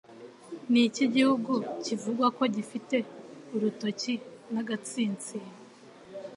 [0.71, 1.53] Niki gihugu
[1.83, 2.95] kivugwa ko gifite
[3.55, 5.53] urutoki & agatsinsino?